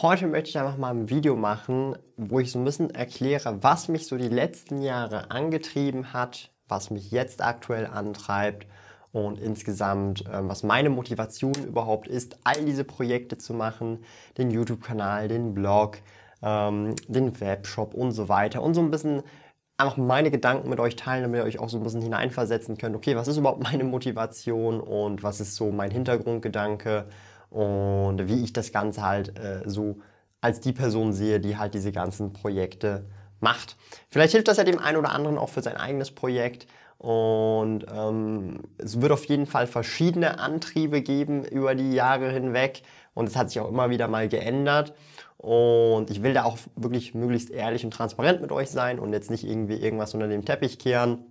[0.00, 3.88] Heute möchte ich einfach mal ein Video machen, wo ich so ein bisschen erkläre, was
[3.88, 8.66] mich so die letzten Jahre angetrieben hat, was mich jetzt aktuell antreibt
[9.12, 14.02] und insgesamt, ähm, was meine Motivation überhaupt ist, all diese Projekte zu machen,
[14.38, 15.98] den YouTube-Kanal, den Blog,
[16.42, 19.22] ähm, den Webshop und so weiter und so ein bisschen
[19.76, 22.96] einfach meine Gedanken mit euch teilen, damit ihr euch auch so ein bisschen hineinversetzen könnt,
[22.96, 27.04] okay, was ist überhaupt meine Motivation und was ist so mein Hintergrundgedanke
[27.52, 29.98] und wie ich das Ganze halt äh, so
[30.40, 33.04] als die Person sehe, die halt diese ganzen Projekte
[33.40, 33.76] macht.
[34.08, 36.66] Vielleicht hilft das ja dem einen oder anderen auch für sein eigenes Projekt.
[36.98, 42.82] Und ähm, es wird auf jeden Fall verschiedene Antriebe geben über die Jahre hinweg.
[43.14, 44.94] Und es hat sich auch immer wieder mal geändert.
[45.36, 49.30] Und ich will da auch wirklich möglichst ehrlich und transparent mit euch sein und jetzt
[49.30, 51.26] nicht irgendwie irgendwas unter dem Teppich kehren.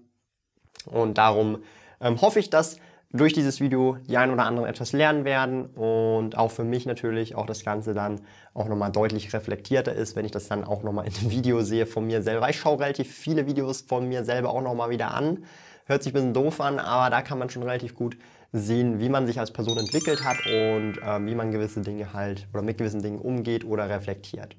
[0.86, 1.64] Und darum
[2.02, 2.78] ähm, hoffe ich, dass
[3.14, 7.36] durch dieses Video die ein oder anderen etwas lernen werden und auch für mich natürlich
[7.36, 8.22] auch das Ganze dann
[8.54, 11.86] auch nochmal deutlich reflektierter ist, wenn ich das dann auch nochmal in einem Video sehe
[11.86, 12.50] von mir selber.
[12.50, 15.44] Ich schaue relativ viele Videos von mir selber auch nochmal wieder an.
[15.86, 18.18] Hört sich ein bisschen doof an, aber da kann man schon relativ gut
[18.54, 22.48] sehen, wie man sich als Person entwickelt hat und äh, wie man gewisse Dinge halt
[22.54, 24.56] oder mit gewissen Dingen umgeht oder reflektiert.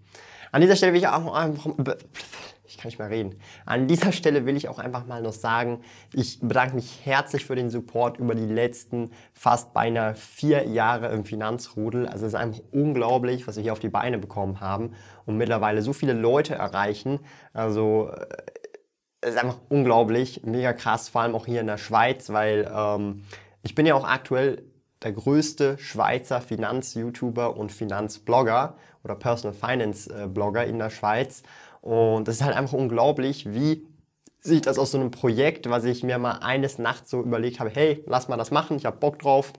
[0.51, 1.67] An dieser Stelle will ich auch einfach
[2.73, 3.39] ich kann nicht mehr reden.
[3.67, 5.83] An dieser Stelle will ich auch einfach mal noch sagen,
[6.15, 11.27] ich bedanke mich herzlich für den Support über die letzten fast beinahe vier Jahre im
[11.27, 12.07] Finanzrudel.
[12.07, 14.95] Also es ist einfach unglaublich, was wir hier auf die Beine bekommen haben
[15.27, 17.21] und mittlerweile so viele Leute erreichen.
[17.53, 18.27] Also äh,
[19.21, 23.25] es ist einfach unglaublich, mega krass, vor allem auch hier in der Schweiz, weil ähm,
[23.63, 24.63] ich bin ja auch aktuell
[25.03, 31.43] der größte Schweizer Finanz-YouTuber und Finanzblogger oder Personal Finance-Blogger in der Schweiz.
[31.83, 33.87] Und das ist halt einfach unglaublich, wie
[34.41, 37.71] sich das aus so einem Projekt, was ich mir mal eines Nachts so überlegt habe,
[37.71, 39.53] hey, lass mal das machen, ich habe Bock drauf.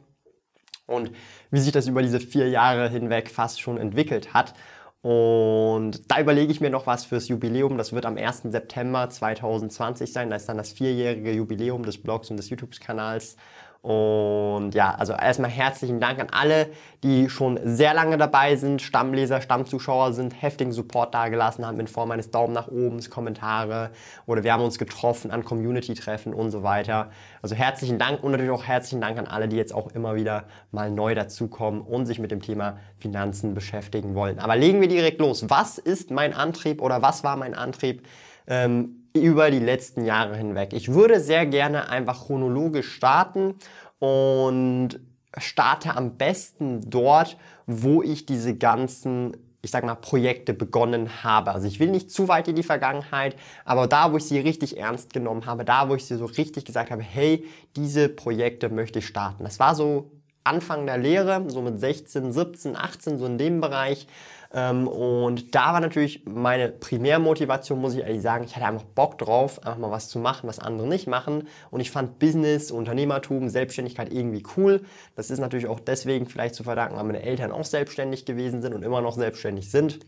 [0.85, 1.11] Und
[1.51, 4.53] wie sich das über diese vier Jahre hinweg fast schon entwickelt hat.
[5.01, 7.77] Und da überlege ich mir noch was fürs Jubiläum.
[7.77, 8.43] Das wird am 1.
[8.45, 10.29] September 2020 sein.
[10.29, 13.35] Da ist dann das vierjährige Jubiläum des Blogs und des YouTube-Kanals.
[13.83, 16.69] Und ja, also erstmal herzlichen Dank an alle,
[17.03, 22.09] die schon sehr lange dabei sind, Stammleser, Stammzuschauer sind, heftigen Support dagelassen haben in Form
[22.11, 23.91] eines Daumen nach oben, Kommentare
[24.25, 27.11] oder wir haben uns getroffen an Community-Treffen und so weiter.
[27.41, 30.45] Also herzlichen Dank und natürlich auch herzlichen Dank an alle, die jetzt auch immer wieder
[30.71, 34.39] mal neu dazukommen und sich mit dem Thema Finanzen beschäftigen wollen.
[34.39, 35.49] Aber legen wir direkt los.
[35.49, 38.07] Was ist mein Antrieb oder was war mein Antrieb?
[38.47, 40.73] Ähm, über die letzten Jahre hinweg.
[40.73, 43.55] Ich würde sehr gerne einfach chronologisch starten
[43.99, 44.99] und
[45.37, 51.53] starte am besten dort, wo ich diese ganzen ich sag mal, Projekte begonnen habe.
[51.53, 54.77] Also ich will nicht zu weit in die Vergangenheit, aber da, wo ich sie richtig
[54.77, 57.45] ernst genommen habe, da, wo ich sie so richtig gesagt habe, hey,
[57.77, 59.45] diese Projekte möchte ich starten.
[59.45, 60.11] Das war so
[60.43, 64.07] Anfang der Lehre, so mit 16, 17, 18, so in dem Bereich.
[64.55, 69.17] Ähm, und da war natürlich meine Primärmotivation, muss ich ehrlich sagen, ich hatte einfach Bock
[69.17, 71.47] drauf, einfach mal was zu machen, was andere nicht machen.
[71.71, 74.83] Und ich fand Business, Unternehmertum, Selbstständigkeit irgendwie cool.
[75.15, 78.75] Das ist natürlich auch deswegen vielleicht zu verdanken, weil meine Eltern auch selbstständig gewesen sind
[78.75, 79.99] und immer noch selbstständig sind.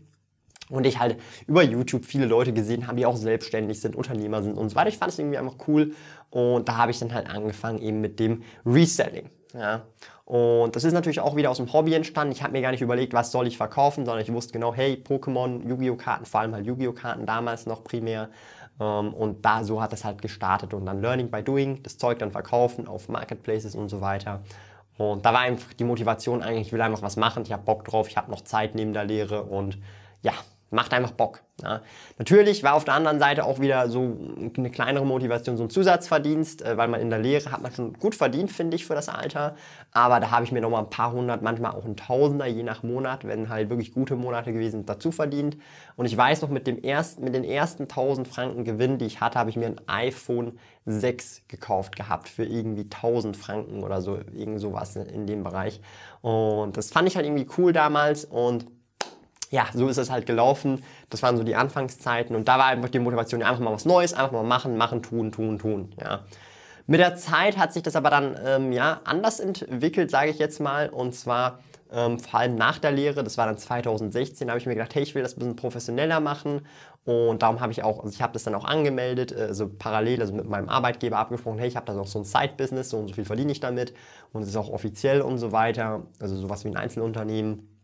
[0.68, 4.58] Und ich halt über YouTube viele Leute gesehen habe, die auch selbstständig sind, Unternehmer sind
[4.58, 4.88] und so weiter.
[4.88, 5.92] Ich fand es irgendwie einfach cool.
[6.30, 9.30] Und da habe ich dann halt angefangen eben mit dem Reselling.
[9.54, 9.86] Ja.
[10.26, 12.32] Und das ist natürlich auch wieder aus dem Hobby entstanden.
[12.32, 15.00] Ich habe mir gar nicht überlegt, was soll ich verkaufen, sondern ich wusste genau, hey,
[15.02, 15.94] Pokémon, Yu-Gi-Oh!
[15.94, 16.92] Karten, vor allem halt Yu-Gi-Oh!
[16.92, 18.28] Karten damals noch primär.
[18.80, 22.18] Ähm, und da so hat das halt gestartet und dann Learning by Doing, das Zeug
[22.18, 24.42] dann verkaufen auf Marketplaces und so weiter.
[24.98, 27.84] Und da war einfach die Motivation eigentlich, ich will einfach was machen, ich habe Bock
[27.84, 29.78] drauf, ich habe noch Zeit neben der Lehre und
[30.22, 30.32] ja,
[30.70, 31.42] macht einfach Bock.
[31.62, 31.80] Ja.
[32.18, 34.16] Natürlich war auf der anderen Seite auch wieder so
[34.56, 37.92] eine kleinere Motivation, so ein Zusatzverdienst, äh, weil man in der Lehre hat man schon
[37.94, 39.56] gut verdient, finde ich, für das Alter.
[39.96, 42.82] Aber da habe ich mir nochmal ein paar hundert, manchmal auch ein Tausender, je nach
[42.82, 45.56] Monat, wenn halt wirklich gute Monate gewesen sind, dazu verdient.
[45.96, 49.22] Und ich weiß noch, mit, dem ersten, mit den ersten 1000 Franken Gewinn, die ich
[49.22, 54.18] hatte, habe ich mir ein iPhone 6 gekauft gehabt für irgendwie 1000 Franken oder so,
[54.34, 55.80] irgend sowas in dem Bereich.
[56.20, 58.66] Und das fand ich halt irgendwie cool damals und
[59.50, 60.84] ja, so ist es halt gelaufen.
[61.08, 64.12] Das waren so die Anfangszeiten und da war einfach die Motivation, einfach mal was Neues,
[64.12, 65.94] einfach mal machen, machen, tun, tun, tun.
[65.98, 66.26] Ja.
[66.86, 70.60] Mit der Zeit hat sich das aber dann ähm, ja, anders entwickelt, sage ich jetzt
[70.60, 70.88] mal.
[70.88, 71.58] Und zwar
[71.92, 75.02] ähm, vor allem nach der Lehre, das war dann 2016, habe ich mir gedacht, hey,
[75.02, 76.62] ich will das ein bisschen professioneller machen
[77.04, 80.20] und darum habe ich auch, also ich habe das dann auch angemeldet, äh, so parallel,
[80.20, 83.08] also mit meinem Arbeitgeber abgesprochen, hey, ich habe da noch so ein Side-Business, so und
[83.08, 83.94] so viel verdiene ich damit
[84.32, 87.75] und es ist auch offiziell und so weiter, also sowas wie ein Einzelunternehmen.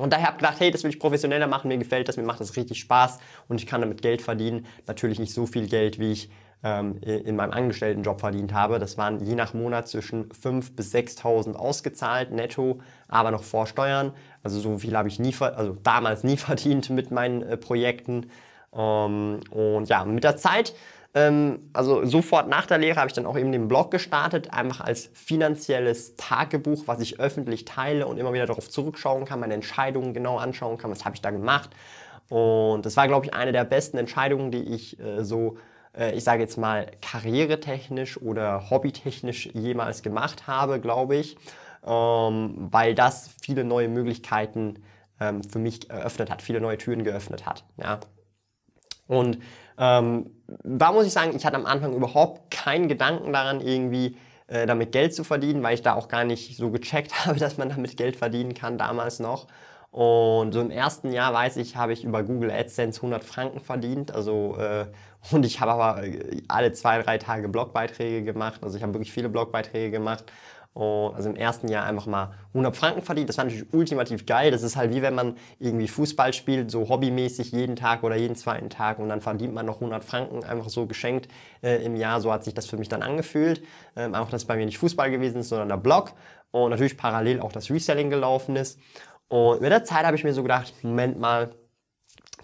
[0.00, 2.22] Und daher habe ich gedacht, hey, das will ich professioneller machen, mir gefällt das, mir
[2.22, 3.18] macht das richtig Spaß
[3.48, 4.66] und ich kann damit Geld verdienen.
[4.86, 6.30] Natürlich nicht so viel Geld, wie ich
[6.62, 8.78] ähm, in meinem Angestelltenjob verdient habe.
[8.78, 14.12] Das waren je nach Monat zwischen 5.000 bis 6.000 ausgezahlt, netto, aber noch vor Steuern.
[14.42, 18.30] Also so viel habe ich nie, also damals nie verdient mit meinen äh, Projekten.
[18.74, 20.74] Ähm, und ja, mit der Zeit
[21.14, 24.80] ähm, also sofort nach der Lehre habe ich dann auch eben den Blog gestartet, einfach
[24.80, 30.14] als finanzielles Tagebuch, was ich öffentlich teile und immer wieder darauf zurückschauen kann, meine Entscheidungen
[30.14, 31.70] genau anschauen kann, was habe ich da gemacht.
[32.28, 35.56] Und das war, glaube ich, eine der besten Entscheidungen, die ich äh, so
[35.96, 41.36] äh, ich sage jetzt mal, karrieretechnisch oder hobbytechnisch jemals gemacht habe, glaube ich,
[41.84, 44.82] ähm, weil das viele neue Möglichkeiten
[45.20, 47.64] ähm, für mich eröffnet hat, viele neue Türen geöffnet hat.
[47.76, 48.00] Ja.
[49.10, 49.38] Und
[49.76, 50.30] ähm,
[50.62, 54.16] da muss ich sagen, ich hatte am Anfang überhaupt keinen Gedanken daran, irgendwie
[54.46, 57.58] äh, damit Geld zu verdienen, weil ich da auch gar nicht so gecheckt habe, dass
[57.58, 59.48] man damit Geld verdienen kann, damals noch.
[59.90, 64.14] Und so im ersten Jahr, weiß ich, habe ich über Google AdSense 100 Franken verdient.
[64.14, 64.86] Also, äh,
[65.32, 68.60] und ich habe aber äh, alle zwei, drei Tage Blogbeiträge gemacht.
[68.62, 70.24] Also ich habe wirklich viele Blogbeiträge gemacht.
[70.72, 73.28] Und also im ersten Jahr einfach mal 100 Franken verdient.
[73.28, 74.52] Das war natürlich ultimativ geil.
[74.52, 78.36] Das ist halt wie wenn man irgendwie Fußball spielt, so hobbymäßig jeden Tag oder jeden
[78.36, 81.28] zweiten Tag und dann verdient man noch 100 Franken einfach so geschenkt
[81.62, 82.20] äh, im Jahr.
[82.20, 83.62] So hat sich das für mich dann angefühlt.
[83.96, 86.12] Ähm, einfach, dass es bei mir nicht Fußball gewesen ist, sondern der Blog.
[86.52, 88.78] Und natürlich parallel auch das Reselling gelaufen ist.
[89.28, 91.50] Und mit der Zeit habe ich mir so gedacht, Moment mal,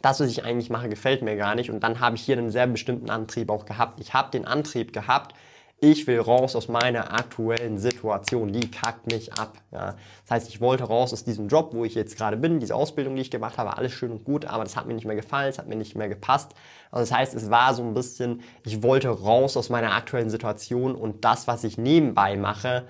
[0.03, 1.71] das, was ich eigentlich mache, gefällt mir gar nicht.
[1.71, 4.01] Und dann habe ich hier einen sehr bestimmten Antrieb auch gehabt.
[4.01, 5.35] Ich habe den Antrieb gehabt,
[5.79, 9.59] ich will raus aus meiner aktuellen Situation, die kackt mich ab.
[9.71, 9.95] Ja.
[10.23, 13.15] Das heißt, ich wollte raus aus diesem Job, wo ich jetzt gerade bin, diese Ausbildung,
[13.15, 15.51] die ich gemacht habe, alles schön und gut, aber das hat mir nicht mehr gefallen,
[15.51, 16.55] es hat mir nicht mehr gepasst.
[16.91, 20.95] Also das heißt, es war so ein bisschen, ich wollte raus aus meiner aktuellen Situation
[20.95, 22.87] und das, was ich nebenbei mache,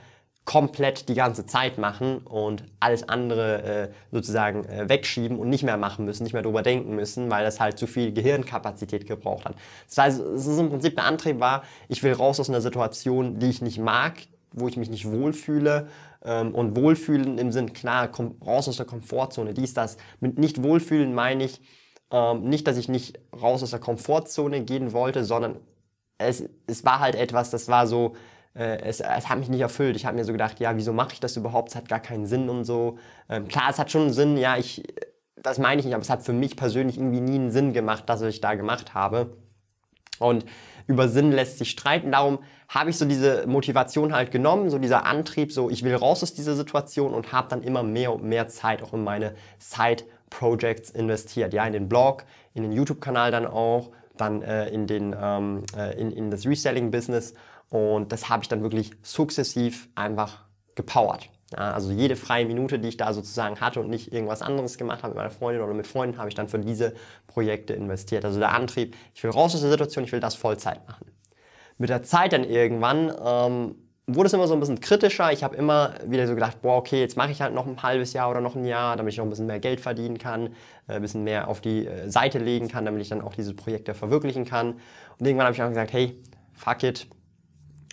[0.47, 5.77] komplett die ganze Zeit machen und alles andere äh, sozusagen äh, wegschieben und nicht mehr
[5.77, 9.57] machen müssen, nicht mehr drüber denken müssen, weil das halt zu viel Gehirnkapazität gebraucht hat.
[9.89, 13.41] Das heißt, es ist im Prinzip der Antrieb war, ich will raus aus einer Situation,
[13.41, 14.15] die ich nicht mag,
[14.53, 15.89] wo ich mich nicht wohlfühle
[16.25, 19.97] ähm, und wohlfühlen im Sinn, klar, komm, raus aus der Komfortzone, dies, das.
[20.21, 21.61] Mit nicht wohlfühlen meine ich
[22.13, 25.57] ähm, nicht, dass ich nicht raus aus der Komfortzone gehen wollte, sondern
[26.19, 28.15] es, es war halt etwas, das war so,
[28.57, 29.97] äh, es, es, hat mich nicht erfüllt.
[29.97, 31.71] Ich habe mir so gedacht, ja, wieso mache ich das überhaupt?
[31.71, 32.99] Es hat gar keinen Sinn und so.
[33.29, 34.83] Ähm, klar, es hat schon einen Sinn, ja, ich,
[35.37, 38.09] das meine ich nicht, aber es hat für mich persönlich irgendwie nie einen Sinn gemacht,
[38.09, 39.37] dass ich da gemacht habe.
[40.19, 40.47] Und
[40.87, 42.13] über Sinn lässt sich streiten.
[42.13, 42.39] Darum
[42.69, 46.35] habe ich so diese Motivation halt genommen, so dieser Antrieb, so ich will raus aus
[46.35, 51.53] dieser Situation und habe dann immer mehr und mehr Zeit auch in meine Side-Projects investiert.
[51.53, 52.25] Ja, in den Blog,
[52.55, 57.35] in den YouTube-Kanal dann auch, dann äh, in, den, ähm, äh, in, in das Reselling-Business
[57.71, 61.31] und das habe ich dann wirklich sukzessiv einfach gepowert.
[61.53, 65.03] Ja, also jede freie Minute, die ich da sozusagen hatte und nicht irgendwas anderes gemacht
[65.03, 66.95] habe mit meiner Freundin oder mit Freunden, habe ich dann für diese
[67.29, 68.25] Projekte investiert.
[68.25, 71.07] Also der Antrieb, ich will raus aus der Situation, ich will das Vollzeit machen.
[71.79, 73.75] Mit der Zeit dann irgendwann ähm,
[74.09, 75.33] wurde es immer so ein bisschen kritischer.
[75.33, 78.13] Ich habe immer wieder so gedacht, boah, okay, jetzt mache ich halt noch ein halbes
[78.13, 80.49] Jahr oder noch ein Jahr, damit ich noch ein bisschen mehr Geld verdienen kann,
[80.89, 83.55] äh, ein bisschen mehr auf die äh, Seite legen kann, damit ich dann auch diese
[83.55, 84.81] Projekte verwirklichen kann.
[85.19, 86.21] Und irgendwann habe ich auch gesagt, hey,
[86.55, 87.07] fuck it,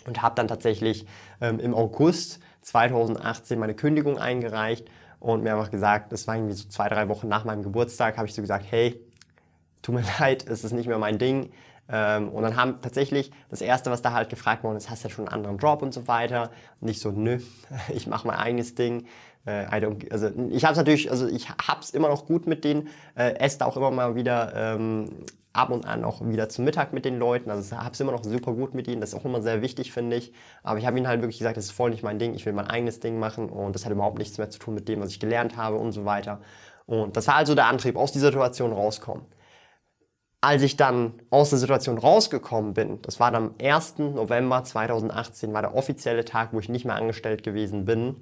[0.06, 1.06] und habe dann tatsächlich
[1.40, 4.88] ähm, im August 2018 meine Kündigung eingereicht
[5.20, 8.26] und mir einfach gesagt, das war irgendwie so zwei, drei Wochen nach meinem Geburtstag, habe
[8.26, 9.00] ich so gesagt, hey,
[9.82, 11.50] tut mir leid, es ist nicht mehr mein Ding.
[11.88, 15.08] Ähm, und dann haben tatsächlich das Erste, was da halt gefragt worden ist, hast du
[15.08, 16.50] ja schon einen anderen Job und so weiter.
[16.80, 17.38] Und ich so, nö,
[17.94, 19.06] ich mache mein eigenes Ding.
[19.44, 19.66] Äh,
[20.10, 23.58] also ich habe es natürlich, also ich hab's immer noch gut mit denen, äh, esse
[23.58, 25.10] da auch immer mal wieder ähm,
[25.54, 27.48] ab und an auch wieder zum Mittag mit den Leuten.
[27.48, 29.00] Also habe es immer noch super gut mit ihnen.
[29.00, 30.32] Das ist auch immer sehr wichtig, finde ich.
[30.62, 32.34] Aber ich habe ihnen halt wirklich gesagt, das ist voll nicht mein Ding.
[32.34, 34.88] Ich will mein eigenes Ding machen und das hat überhaupt nichts mehr zu tun mit
[34.88, 36.40] dem, was ich gelernt habe und so weiter.
[36.86, 39.24] Und das war also der Antrieb, aus dieser Situation rauskommen.
[40.40, 43.98] Als ich dann aus der Situation rausgekommen bin, das war dann am 1.
[43.98, 48.16] November 2018, war der offizielle Tag, wo ich nicht mehr angestellt gewesen bin,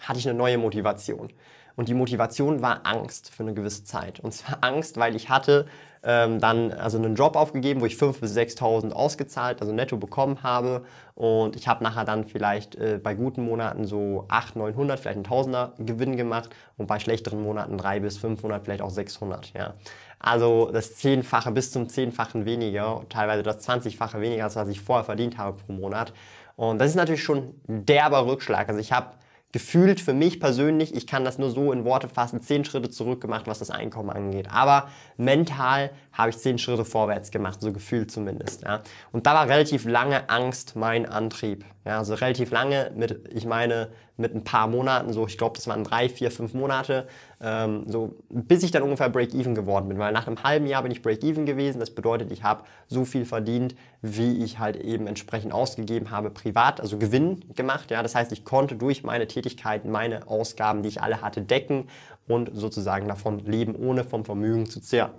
[0.00, 1.32] hatte ich eine neue Motivation.
[1.76, 4.20] Und die Motivation war Angst für eine gewisse Zeit.
[4.20, 5.66] Und zwar Angst, weil ich hatte
[6.04, 10.42] ähm, dann also einen Job aufgegeben, wo ich 5.000 bis 6.000 ausgezahlt, also netto bekommen
[10.42, 10.84] habe.
[11.14, 15.24] Und ich habe nachher dann vielleicht äh, bei guten Monaten so 800, 900, vielleicht ein
[15.24, 19.52] Tausender Gewinn gemacht und bei schlechteren Monaten 300 bis 500, vielleicht auch 600.
[19.54, 19.74] Ja.
[20.18, 25.04] Also das Zehnfache bis zum Zehnfachen weniger, teilweise das Zwanzigfache weniger, als was ich vorher
[25.04, 26.12] verdient habe pro Monat.
[26.56, 28.68] Und das ist natürlich schon ein derber Rückschlag.
[28.68, 29.08] Also ich habe
[29.54, 33.20] gefühlt für mich persönlich, ich kann das nur so in Worte fassen, zehn Schritte zurück
[33.20, 34.48] gemacht, was das Einkommen angeht.
[34.50, 38.64] Aber mental habe ich zehn Schritte vorwärts gemacht, so gefühlt zumindest.
[38.64, 38.82] Ja.
[39.12, 41.64] Und da war relativ lange Angst mein Antrieb.
[41.84, 45.66] Ja, also relativ lange mit, ich meine, mit ein paar Monaten, so ich glaube, das
[45.66, 47.08] waren drei, vier, fünf Monate,
[47.40, 49.98] ähm, so bis ich dann ungefähr Break-Even geworden bin.
[49.98, 51.80] Weil nach einem halben Jahr bin ich Break-Even gewesen.
[51.80, 56.80] Das bedeutet, ich habe so viel verdient, wie ich halt eben entsprechend ausgegeben habe, privat,
[56.80, 57.90] also Gewinn gemacht.
[57.90, 61.88] Ja, das heißt, ich konnte durch meine Tätigkeiten meine Ausgaben, die ich alle hatte, decken
[62.28, 65.10] und sozusagen davon leben, ohne vom Vermögen zu zehren.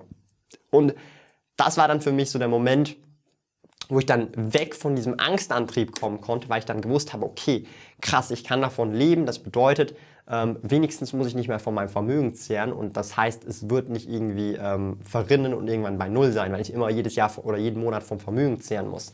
[0.71, 0.95] Und
[1.57, 2.95] das war dann für mich so der Moment,
[3.89, 7.65] wo ich dann weg von diesem Angstantrieb kommen konnte, weil ich dann gewusst habe, okay,
[8.01, 9.25] krass, ich kann davon leben.
[9.25, 9.95] Das bedeutet,
[10.27, 13.89] ähm, wenigstens muss ich nicht mehr von meinem Vermögen zehren und das heißt, es wird
[13.89, 17.57] nicht irgendwie ähm, verrinnen und irgendwann bei Null sein, weil ich immer jedes Jahr oder
[17.57, 19.13] jeden Monat vom Vermögen zehren muss.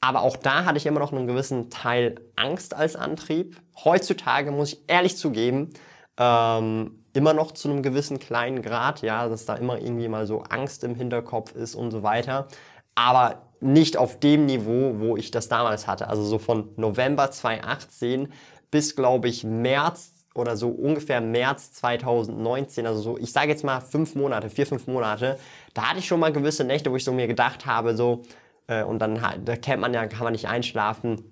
[0.00, 3.56] Aber auch da hatte ich immer noch einen gewissen Teil Angst als Antrieb.
[3.84, 5.70] Heutzutage muss ich ehrlich zugeben,
[6.18, 10.42] ähm, immer noch zu einem gewissen kleinen Grad, ja, dass da immer irgendwie mal so
[10.42, 12.48] Angst im Hinterkopf ist und so weiter.
[12.94, 16.08] Aber nicht auf dem Niveau, wo ich das damals hatte.
[16.08, 18.28] Also so von November 2018
[18.70, 23.80] bis, glaube ich, März oder so ungefähr März 2019, also so, ich sage jetzt mal
[23.80, 25.38] fünf Monate, vier, fünf Monate,
[25.74, 28.22] da hatte ich schon mal gewisse Nächte, wo ich so mir gedacht habe, so,
[28.66, 31.22] äh, und dann da kennt man ja, kann man nicht einschlafen.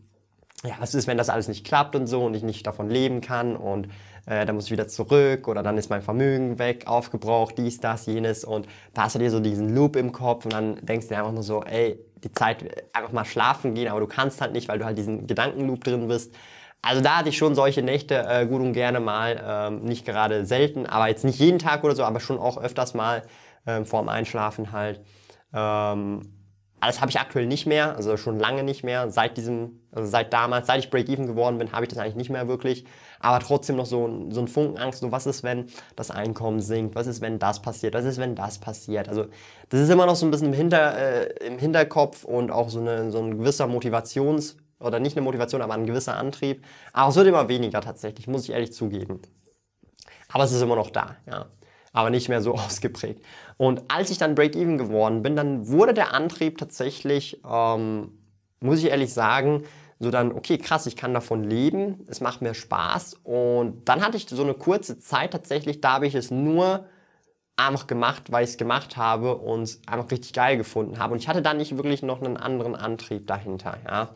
[0.63, 3.23] Ja, was ist, wenn das alles nicht klappt und so und ich nicht davon leben
[3.23, 3.89] kann und
[4.27, 8.05] äh, dann muss ich wieder zurück oder dann ist mein Vermögen weg, aufgebraucht, dies, das,
[8.05, 11.15] jenes und da hast du dir so diesen Loop im Kopf und dann denkst du
[11.15, 14.53] dir einfach nur so, ey, die Zeit einfach mal schlafen gehen, aber du kannst halt
[14.53, 16.35] nicht, weil du halt diesen Gedankenloop drin bist.
[16.83, 20.47] Also da hatte ich schon solche Nächte äh, gut und gerne mal, ähm, nicht gerade
[20.47, 23.23] selten, aber jetzt nicht jeden Tag oder so, aber schon auch öfters mal
[23.67, 25.01] ähm, vorm Einschlafen halt.
[25.53, 26.23] Ähm,
[26.81, 29.11] das habe ich aktuell nicht mehr, also schon lange nicht mehr.
[29.11, 32.31] Seit diesem, also seit damals, seit ich Break-Even geworden bin, habe ich das eigentlich nicht
[32.31, 32.87] mehr wirklich.
[33.21, 36.95] Aber trotzdem noch so, so ein Funken so was ist, wenn das Einkommen sinkt?
[36.95, 37.95] Was ist, wenn das passiert?
[37.95, 39.09] Was ist, wenn das passiert?
[39.09, 39.27] Also
[39.69, 42.81] das ist immer noch so ein bisschen im, Hinter, äh, im Hinterkopf und auch so,
[42.81, 46.65] eine, so ein gewisser Motivations- oder nicht eine Motivation, aber ein gewisser Antrieb.
[46.93, 49.21] Aber es wird immer weniger tatsächlich, muss ich ehrlich zugeben.
[50.33, 51.47] Aber es ist immer noch da, ja
[51.93, 53.25] aber nicht mehr so ausgeprägt.
[53.57, 58.13] Und als ich dann Break-Even geworden bin, dann wurde der Antrieb tatsächlich, ähm,
[58.61, 59.65] muss ich ehrlich sagen,
[60.01, 63.21] so dann, okay, krass, ich kann davon leben, es macht mir Spaß.
[63.23, 66.87] Und dann hatte ich so eine kurze Zeit tatsächlich, da habe ich es nur
[67.57, 71.13] einfach gemacht, weil ich es gemacht habe und einfach richtig geil gefunden habe.
[71.13, 73.77] Und ich hatte dann nicht wirklich noch einen anderen Antrieb dahinter.
[73.87, 74.15] Ja.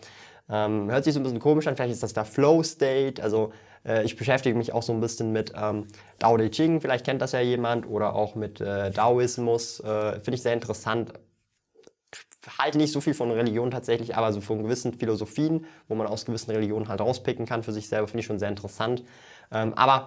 [0.49, 3.53] Ähm, hört sich so ein bisschen komisch an, vielleicht ist das der Flow State, also
[3.85, 5.87] äh, ich beschäftige mich auch so ein bisschen mit ähm,
[6.19, 9.81] Dao De Ching, vielleicht kennt das ja jemand, oder auch mit äh, Daoismus.
[9.81, 11.13] Äh, Finde ich sehr interessant.
[12.59, 16.25] Halte nicht so viel von Religion tatsächlich, aber so von gewissen Philosophien, wo man aus
[16.25, 19.05] gewissen Religionen halt rauspicken kann für sich selber, finde ich schon sehr interessant.
[19.51, 20.05] Ähm, aber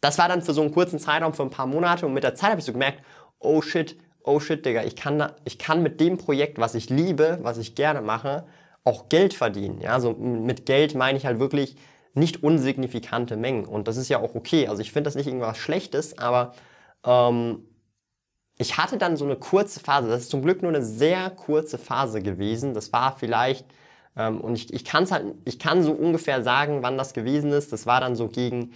[0.00, 2.34] das war dann für so einen kurzen Zeitraum, für ein paar Monate und mit der
[2.34, 3.02] Zeit habe ich so gemerkt,
[3.38, 6.90] oh shit, oh shit, Digga, ich kann, da, ich kann mit dem Projekt, was ich
[6.90, 8.44] liebe, was ich gerne mache,
[8.84, 9.80] auch Geld verdienen.
[9.80, 11.76] Ja, so mit Geld meine ich halt wirklich
[12.14, 13.64] nicht unsignifikante Mengen.
[13.64, 14.68] Und das ist ja auch okay.
[14.68, 16.54] Also ich finde das nicht irgendwas Schlechtes, aber
[17.04, 17.64] ähm,
[18.56, 20.08] ich hatte dann so eine kurze Phase.
[20.08, 22.74] Das ist zum Glück nur eine sehr kurze Phase gewesen.
[22.74, 23.66] Das war vielleicht,
[24.16, 27.72] ähm, und ich, ich kann halt, ich kann so ungefähr sagen, wann das gewesen ist.
[27.72, 28.72] Das war dann so gegen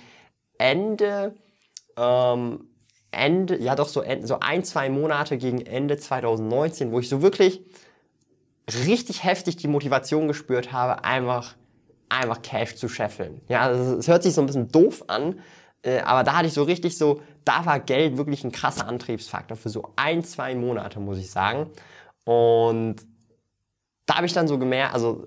[0.59, 1.35] Ende,
[1.97, 2.65] ähm,
[3.11, 7.63] Ende, ja doch so, so ein, zwei Monate gegen Ende 2019, wo ich so wirklich
[8.85, 11.55] richtig heftig die Motivation gespürt habe, einfach
[12.09, 13.41] einfach Cash zu scheffeln.
[13.49, 15.41] Ja, es hört sich so ein bisschen doof an,
[15.83, 19.57] äh, aber da hatte ich so richtig so, da war Geld wirklich ein krasser Antriebsfaktor
[19.57, 21.71] für so ein, zwei Monate, muss ich sagen.
[22.25, 22.97] Und
[24.07, 25.25] da habe ich dann so gemerkt, also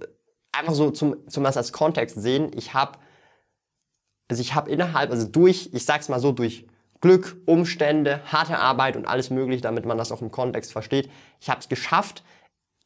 [0.51, 2.99] einfach so zum, zum das als Kontext sehen, ich habe,
[4.27, 6.67] also ich habe innerhalb, also durch, ich sag's mal so, durch
[6.99, 11.49] Glück, Umstände, harte Arbeit und alles mögliche, damit man das auch im Kontext versteht, ich
[11.49, 12.23] habe es geschafft,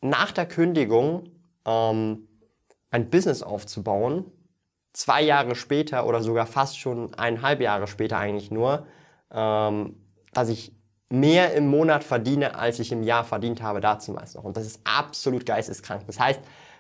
[0.01, 1.31] nach der Kündigung
[1.65, 2.27] ähm,
[2.91, 4.31] ein Business aufzubauen,
[4.95, 8.87] zwei Jahre später oder sogar fast schon eineinhalb Jahre später eigentlich nur,
[9.31, 9.97] ähm,
[10.33, 10.73] dass ich
[11.09, 14.43] mehr im Monat verdiene, als ich im Jahr verdient habe damals noch.
[14.43, 16.03] Und das ist absolut geisteskrank.
[16.07, 16.39] Das heißt,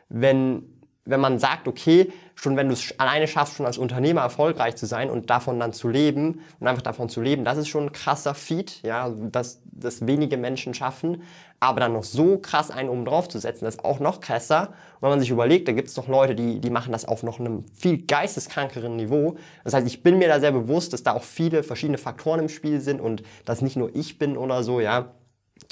[0.09, 0.74] wenn
[1.05, 4.85] wenn man sagt, okay, schon wenn du es alleine schaffst, schon als Unternehmer erfolgreich zu
[4.87, 7.91] sein und davon dann zu leben und einfach davon zu leben, das ist schon ein
[7.91, 11.23] krasser Feed, ja, dass das wenige Menschen schaffen.
[11.59, 14.69] Aber dann noch so krass einen oben drauf zu setzen, das ist auch noch krasser.
[14.95, 17.23] Und wenn man sich überlegt, da gibt es noch Leute, die, die machen das auf
[17.23, 19.37] noch einem viel geisteskrankeren Niveau.
[19.63, 22.49] Das heißt, ich bin mir da sehr bewusst, dass da auch viele verschiedene Faktoren im
[22.49, 25.13] Spiel sind und dass nicht nur ich bin oder so, ja.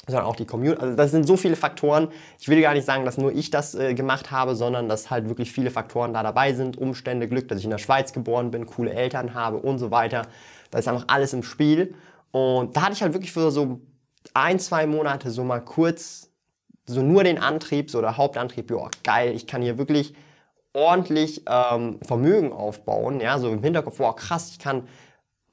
[0.07, 0.81] Sondern auch die Community.
[0.81, 2.09] Also das sind so viele Faktoren.
[2.39, 5.29] Ich will gar nicht sagen, dass nur ich das äh, gemacht habe, sondern dass halt
[5.29, 6.77] wirklich viele Faktoren da dabei sind.
[6.77, 10.23] Umstände, Glück, dass ich in der Schweiz geboren bin, coole Eltern habe und so weiter.
[10.71, 11.95] Da ist einfach alles im Spiel.
[12.31, 13.79] Und da hatte ich halt wirklich für so
[14.33, 16.29] ein, zwei Monate so mal kurz
[16.85, 20.13] so nur den Antrieb, so der Hauptantrieb, ja geil, ich kann hier wirklich
[20.73, 24.87] ordentlich ähm, Vermögen aufbauen, ja, so im Hinterkopf, wow, krass, ich kann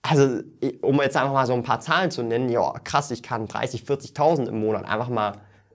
[0.03, 0.41] also
[0.83, 3.83] um jetzt einfach mal so ein paar Zahlen zu nennen, ja krass, ich kann 30,
[3.83, 5.33] 40.000 im Monat einfach mal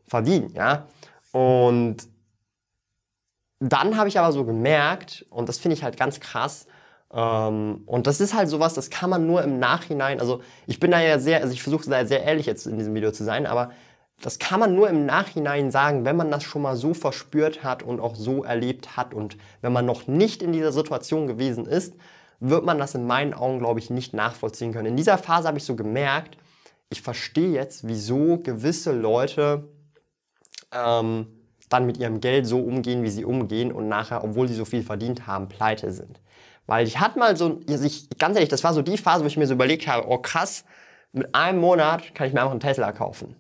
[0.08, 0.88] verdienen, ja.
[1.32, 2.08] Und
[3.60, 6.68] dann habe ich aber so gemerkt, und das finde ich halt ganz krass,
[7.14, 10.92] ähm, und das ist halt sowas, das kann man nur im Nachhinein, also ich bin
[10.92, 13.46] da ja sehr, also ich versuche da sehr ehrlich jetzt in diesem Video zu sein,
[13.46, 13.72] aber
[14.22, 17.84] das kann man nur im Nachhinein sagen, wenn man das schon mal so verspürt hat
[17.84, 21.96] und auch so erlebt hat und wenn man noch nicht in dieser Situation gewesen ist,
[22.50, 24.88] wird man das in meinen Augen, glaube ich, nicht nachvollziehen können.
[24.88, 26.38] In dieser Phase habe ich so gemerkt,
[26.90, 29.68] ich verstehe jetzt, wieso gewisse Leute
[30.72, 31.28] ähm,
[31.70, 34.84] dann mit ihrem Geld so umgehen, wie sie umgehen und nachher, obwohl sie so viel
[34.84, 36.22] verdient haben, pleite sind.
[36.68, 39.38] Weil ich hatte mal so, ich, ganz ehrlich, das war so die Phase, wo ich
[39.38, 40.66] mir so überlegt habe, oh krass,
[41.12, 43.36] mit einem Monat kann ich mir einfach einen Tesla kaufen.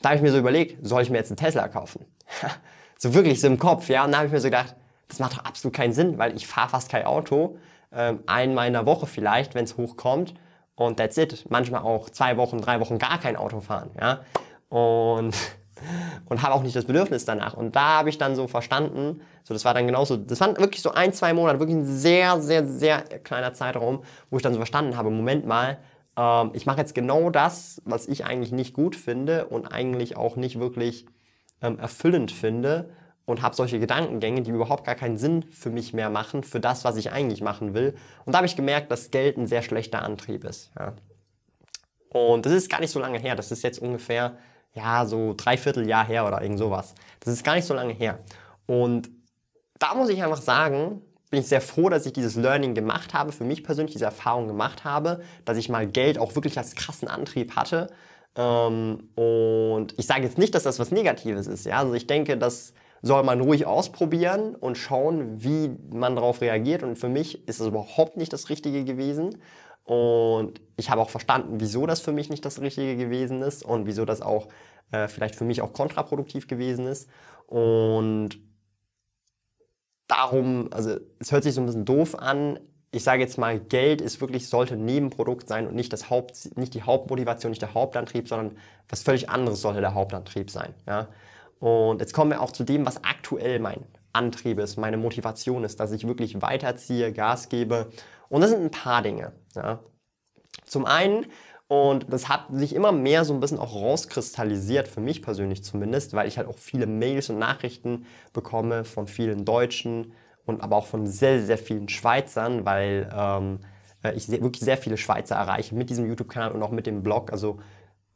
[0.00, 2.04] Da habe ich mir so überlegt, soll ich mir jetzt einen Tesla kaufen?
[2.98, 4.04] so wirklich so im Kopf, ja.
[4.04, 4.74] Und da habe ich mir so gedacht,
[5.08, 7.58] das macht doch absolut keinen Sinn, weil ich fahre fast kein Auto
[7.96, 10.34] ähm, einmal in der Woche vielleicht, wenn es hochkommt.
[10.76, 11.46] Und that's it.
[11.50, 13.90] Manchmal auch zwei Wochen, drei Wochen gar kein Auto fahren.
[14.00, 14.20] Ja?
[14.68, 15.34] Und,
[16.26, 17.54] und habe auch nicht das Bedürfnis danach.
[17.54, 20.82] Und da habe ich dann so verstanden, so das war dann genauso, das waren wirklich
[20.82, 24.58] so ein, zwei Monate, wirklich ein sehr, sehr, sehr kleiner Zeitraum, wo ich dann so
[24.58, 25.78] verstanden habe, Moment mal,
[26.16, 30.36] ähm, ich mache jetzt genau das, was ich eigentlich nicht gut finde und eigentlich auch
[30.36, 31.06] nicht wirklich
[31.62, 32.90] ähm, erfüllend finde
[33.26, 36.84] und habe solche Gedankengänge, die überhaupt gar keinen Sinn für mich mehr machen, für das,
[36.84, 37.94] was ich eigentlich machen will.
[38.24, 40.70] Und da habe ich gemerkt, dass Geld ein sehr schlechter Antrieb ist.
[40.78, 40.92] Ja.
[42.10, 43.34] Und das ist gar nicht so lange her.
[43.34, 44.36] Das ist jetzt ungefähr,
[44.74, 46.94] ja, so dreiviertel Jahr her oder irgend sowas.
[47.20, 48.18] Das ist gar nicht so lange her.
[48.66, 49.10] Und
[49.78, 53.32] da muss ich einfach sagen, bin ich sehr froh, dass ich dieses Learning gemacht habe,
[53.32, 57.08] für mich persönlich diese Erfahrung gemacht habe, dass ich mal Geld auch wirklich als krassen
[57.08, 57.88] Antrieb hatte.
[58.36, 61.66] Ähm, und ich sage jetzt nicht, dass das was Negatives ist.
[61.66, 61.78] Ja?
[61.78, 66.82] Also ich denke, dass soll man ruhig ausprobieren und schauen, wie man darauf reagiert.
[66.82, 69.42] Und für mich ist das überhaupt nicht das Richtige gewesen.
[69.84, 73.86] Und ich habe auch verstanden, wieso das für mich nicht das Richtige gewesen ist und
[73.86, 74.48] wieso das auch
[74.90, 77.10] äh, vielleicht für mich auch kontraproduktiv gewesen ist.
[77.46, 78.38] Und
[80.08, 82.58] darum, also es hört sich so ein bisschen doof an.
[82.90, 86.56] Ich sage jetzt mal, Geld ist wirklich, sollte ein Nebenprodukt sein und nicht, das Haupt,
[86.56, 88.56] nicht die Hauptmotivation, nicht der Hauptantrieb, sondern
[88.88, 90.72] was völlig anderes sollte der Hauptantrieb sein.
[90.86, 91.08] Ja?
[91.64, 95.80] Und jetzt kommen wir auch zu dem, was aktuell mein Antrieb ist, meine Motivation ist,
[95.80, 97.88] dass ich wirklich weiterziehe, Gas gebe.
[98.28, 99.32] Und das sind ein paar Dinge.
[99.54, 99.78] Ja.
[100.66, 101.24] Zum einen,
[101.66, 106.12] und das hat sich immer mehr so ein bisschen auch rauskristallisiert, für mich persönlich zumindest,
[106.12, 110.12] weil ich halt auch viele Mails und Nachrichten bekomme von vielen Deutschen
[110.44, 113.60] und aber auch von sehr, sehr vielen Schweizern, weil ähm,
[114.02, 117.32] äh, ich wirklich sehr viele Schweizer erreiche mit diesem YouTube-Kanal und auch mit dem Blog.
[117.32, 117.58] Also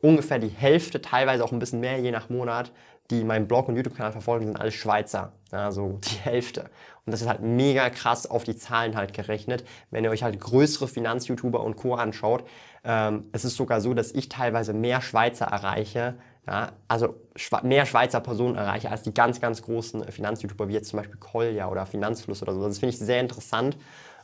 [0.02, 2.72] ungefähr die Hälfte, teilweise auch ein bisschen mehr je nach Monat,
[3.10, 5.32] die meinen Blog und YouTube-Kanal verfolgen, sind alle Schweizer.
[5.50, 6.70] Also die Hälfte.
[7.06, 9.64] Und das ist halt mega krass auf die Zahlen halt gerechnet.
[9.90, 11.94] Wenn ihr euch halt größere Finanz-YouTuber und Co.
[11.94, 12.44] anschaut,
[12.84, 16.16] ähm, es ist sogar so, dass ich teilweise mehr Schweizer erreiche,
[16.46, 17.14] ja, also
[17.62, 21.68] mehr Schweizer Personen erreiche als die ganz, ganz großen Finanz-YouTuber, wie jetzt zum Beispiel Kolja
[21.68, 22.62] oder Finanzfluss oder so.
[22.62, 23.76] Das finde ich sehr interessant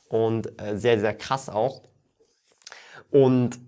[0.08, 1.82] und äh, sehr, sehr krass auch.
[3.10, 3.58] Und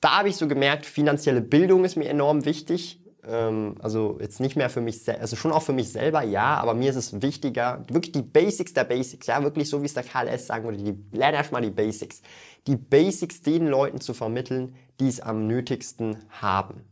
[0.00, 3.00] da habe ich so gemerkt, finanzielle Bildung ist mir enorm wichtig.
[3.28, 6.74] Ähm, also jetzt nicht mehr für mich, also schon auch für mich selber, ja, aber
[6.74, 10.04] mir ist es wichtiger, wirklich die Basics der Basics, ja, wirklich so wie es der
[10.04, 12.22] KLS sagen würde, die, lern erstmal die Basics.
[12.66, 16.84] Die Basics den Leuten zu vermitteln, die es am nötigsten haben.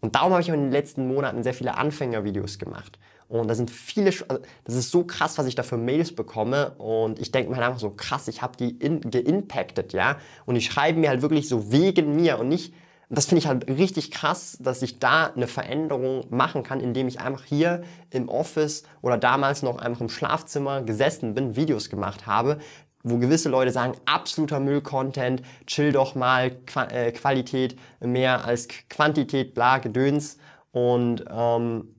[0.00, 2.98] Und darum habe ich in den letzten Monaten sehr viele Anfängervideos gemacht.
[3.28, 6.70] Und da sind viele, also das ist so krass, was ich da für Mails bekomme.
[6.78, 10.18] Und ich denke mir halt einfach so krass, ich habe die in, geimpacted, ja.
[10.46, 12.72] Und die schreiben mir halt wirklich so wegen mir und nicht,
[13.10, 17.20] das finde ich halt richtig krass, dass ich da eine Veränderung machen kann, indem ich
[17.20, 22.58] einfach hier im Office oder damals noch einfach im Schlafzimmer gesessen bin, Videos gemacht habe,
[23.02, 29.54] wo gewisse Leute sagen, absoluter Müll-Content, chill doch mal, Qua äh, Qualität mehr als Quantität,
[29.54, 30.36] bla, Gedöns.
[30.72, 31.94] Und ähm,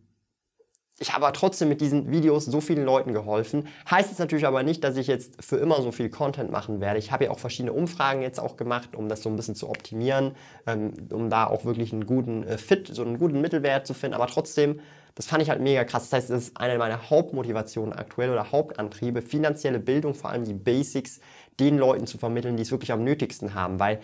[1.00, 3.68] ich habe aber trotzdem mit diesen Videos so vielen Leuten geholfen.
[3.90, 7.00] Heißt es natürlich aber nicht, dass ich jetzt für immer so viel Content machen werde.
[7.00, 9.70] Ich habe ja auch verschiedene Umfragen jetzt auch gemacht, um das so ein bisschen zu
[9.70, 10.36] optimieren,
[10.68, 14.14] ähm, um da auch wirklich einen guten äh, Fit, so einen guten Mittelwert zu finden.
[14.14, 14.82] Aber trotzdem,
[15.16, 16.10] das fand ich halt mega krass.
[16.10, 20.54] Das heißt, das ist eine meiner Hauptmotivationen aktuell oder Hauptantriebe, finanzielle Bildung, vor allem die
[20.54, 21.22] Basics,
[21.62, 23.80] den Leuten zu vermitteln, die es wirklich am nötigsten haben.
[23.80, 24.00] Weil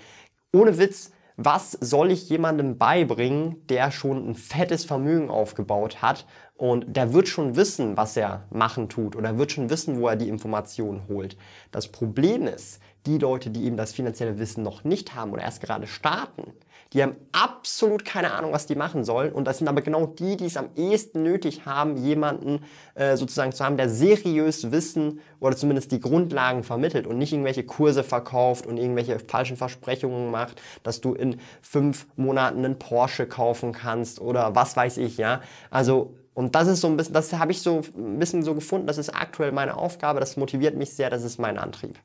[0.54, 6.96] ohne Witz, was soll ich jemandem beibringen, der schon ein fettes Vermögen aufgebaut hat und
[6.96, 10.30] der wird schon wissen, was er machen tut oder wird schon wissen, wo er die
[10.30, 11.38] Informationen holt.
[11.72, 15.62] Das Problem ist, die Leute, die eben das finanzielle Wissen noch nicht haben oder erst
[15.62, 16.54] gerade starten,
[16.96, 19.34] die haben absolut keine Ahnung, was die machen sollen.
[19.34, 22.64] Und das sind aber genau die, die es am ehesten nötig haben, jemanden
[22.96, 27.66] äh, sozusagen zu haben, der seriös Wissen oder zumindest die Grundlagen vermittelt und nicht irgendwelche
[27.66, 33.74] Kurse verkauft und irgendwelche falschen Versprechungen macht, dass du in fünf Monaten einen Porsche kaufen
[33.74, 35.42] kannst oder was weiß ich, ja.
[35.70, 38.88] Also und das ist so ein bisschen, das habe ich so ein bisschen so gefunden,
[38.88, 42.00] das ist aktuell meine Aufgabe, das motiviert mich sehr, das ist mein Antrieb.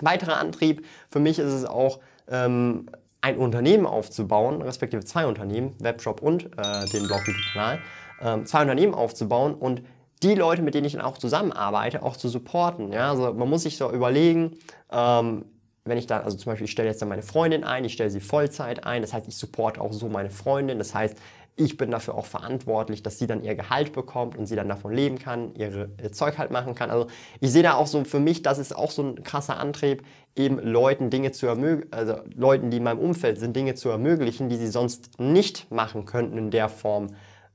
[0.00, 2.86] Weiterer Antrieb für mich ist es auch, ähm,
[3.26, 7.80] ein Unternehmen aufzubauen, respektive zwei Unternehmen, Webshop und äh, den Blog-YouTube-Kanal,
[8.20, 9.82] äh, zwei Unternehmen aufzubauen und
[10.22, 12.92] die Leute, mit denen ich dann auch zusammenarbeite, auch zu supporten.
[12.92, 13.10] Ja?
[13.10, 14.52] Also man muss sich so überlegen,
[14.92, 15.44] ähm,
[15.84, 18.10] wenn ich dann, also zum Beispiel, ich stelle jetzt dann meine Freundin ein, ich stelle
[18.10, 21.16] sie Vollzeit ein, das heißt, ich supporte auch so meine Freundin, das heißt,
[21.56, 24.92] ich bin dafür auch verantwortlich, dass sie dann ihr Gehalt bekommt und sie dann davon
[24.92, 26.90] leben kann, ihre, ihr Zeug halt machen kann.
[26.90, 27.06] Also
[27.40, 30.04] ich sehe da auch so für mich, das ist auch so ein krasser Antrieb,
[30.36, 34.50] eben Leuten Dinge zu ermöglichen, also Leuten, die in meinem Umfeld sind, Dinge zu ermöglichen,
[34.50, 37.08] die sie sonst nicht machen könnten in der Form.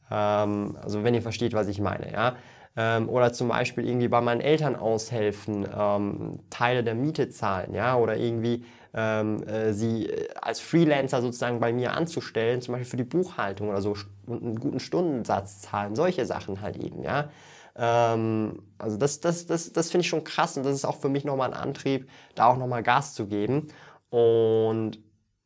[0.09, 2.35] Ähm, also wenn ihr versteht, was ich meine, ja.
[2.75, 7.97] Ähm, oder zum Beispiel irgendwie bei meinen Eltern aushelfen, ähm, Teile der Miete zahlen, ja,
[7.97, 12.97] oder irgendwie ähm, äh, sie äh, als Freelancer sozusagen bei mir anzustellen, zum Beispiel für
[12.97, 17.29] die Buchhaltung oder so und einen guten Stundensatz zahlen, solche Sachen halt eben, ja.
[17.75, 21.09] Ähm, also das, das, das, das finde ich schon krass und das ist auch für
[21.09, 23.67] mich nochmal ein Antrieb, da auch nochmal Gas zu geben.
[24.09, 24.99] Und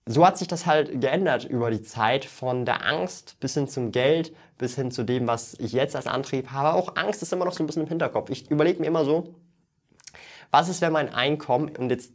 [0.08, 3.92] so hat sich das halt geändert über die Zeit von der Angst bis hin zum
[3.92, 6.74] Geld, bis hin zu dem, was ich jetzt als Antrieb habe.
[6.74, 8.30] Auch Angst ist immer noch so ein bisschen im Hinterkopf.
[8.30, 9.36] Ich überlege mir immer so,
[10.52, 12.12] was ist, wenn mein Einkommen, und jetzt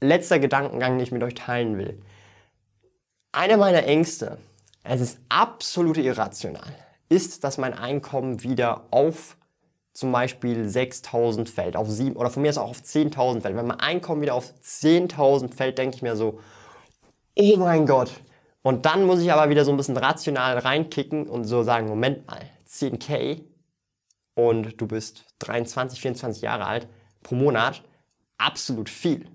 [0.00, 2.00] letzter Gedankengang, den ich mit euch teilen will.
[3.32, 4.38] Einer meiner Ängste,
[4.84, 6.74] es ist absolut irrational,
[7.08, 9.36] ist, dass mein Einkommen wieder auf
[9.92, 13.56] zum Beispiel 6.000 fällt, auf 7 oder von mir ist auch auf 10.000 fällt.
[13.56, 16.38] Wenn mein Einkommen wieder auf 10.000 fällt, denke ich mir so,
[17.34, 18.12] oh mein Gott.
[18.62, 22.26] Und dann muss ich aber wieder so ein bisschen rational reinkicken und so sagen, Moment
[22.26, 23.40] mal, 10k
[24.34, 26.88] und du bist 23, 24 Jahre alt
[27.22, 27.82] pro Monat,
[28.36, 29.26] absolut viel.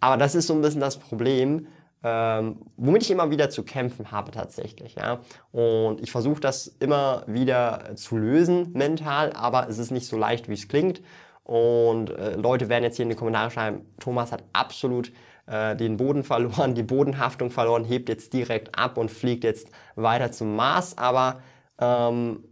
[0.00, 1.66] Aber das ist so ein bisschen das Problem,
[2.04, 4.94] ähm, womit ich immer wieder zu kämpfen habe tatsächlich.
[4.94, 5.20] Ja?
[5.52, 10.48] Und ich versuche das immer wieder zu lösen mental, aber es ist nicht so leicht,
[10.48, 11.02] wie es klingt.
[11.42, 15.12] Und äh, Leute werden jetzt hier in die Kommentare schreiben, Thomas hat absolut
[15.46, 20.30] äh, den Boden verloren, die Bodenhaftung verloren, hebt jetzt direkt ab und fliegt jetzt weiter
[20.30, 20.98] zum Mars.
[20.98, 21.40] Aber
[21.80, 22.44] ähm,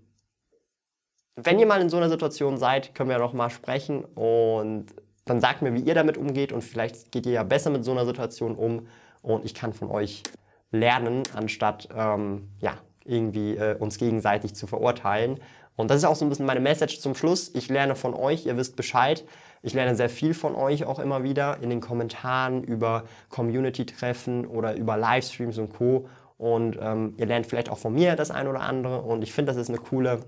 [1.36, 4.86] wenn ihr mal in so einer Situation seid, können wir noch mal sprechen und
[5.26, 7.90] dann sagt mir, wie ihr damit umgeht und vielleicht geht ihr ja besser mit so
[7.90, 8.86] einer Situation um
[9.22, 10.22] und ich kann von euch
[10.70, 15.40] lernen, anstatt ähm, ja, irgendwie äh, uns gegenseitig zu verurteilen.
[15.74, 17.50] Und das ist auch so ein bisschen meine Message zum Schluss.
[17.54, 19.24] Ich lerne von euch, ihr wisst Bescheid.
[19.62, 24.74] Ich lerne sehr viel von euch auch immer wieder in den Kommentaren über Community-Treffen oder
[24.74, 26.08] über Livestreams und Co.
[26.38, 29.02] Und ähm, ihr lernt vielleicht auch von mir das ein oder andere.
[29.02, 30.20] Und ich finde, das ist eine coole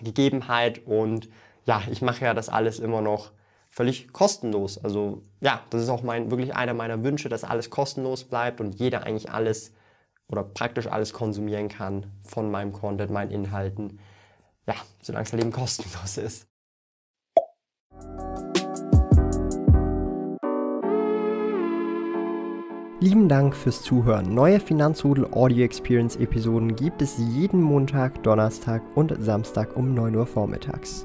[0.00, 0.86] Gegebenheit.
[0.86, 1.28] Und
[1.66, 3.32] ja, ich mache ja das alles immer noch
[3.72, 4.78] völlig kostenlos.
[4.78, 8.74] Also ja, das ist auch mein, wirklich einer meiner Wünsche, dass alles kostenlos bleibt und
[8.74, 9.72] jeder eigentlich alles
[10.28, 13.98] oder praktisch alles konsumieren kann von meinem Content, meinen Inhalten.
[14.66, 16.46] Ja, solange das Leben kostenlos ist.
[23.00, 24.32] Lieben Dank fürs Zuhören.
[24.32, 30.26] Neue Finanzrudel Audio Experience Episoden gibt es jeden Montag, Donnerstag und Samstag um 9 Uhr
[30.26, 31.04] vormittags.